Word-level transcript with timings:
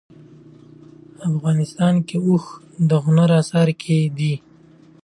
افغانستان 1.29 1.95
کې 2.07 2.17
اوښ 2.27 2.43
د 2.89 2.91
هنر 3.05 3.29
په 3.33 3.37
اثار 3.41 3.67
کې 3.81 3.97
دي. 4.17 4.33